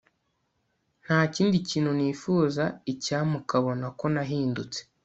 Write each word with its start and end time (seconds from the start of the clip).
ntakindi 1.03 1.57
kintu 1.69 1.91
nifuza 1.97 2.63
icyampa 2.91 3.35
ukabona 3.41 3.85
ko 3.99 4.05
nahindutse 4.13 4.79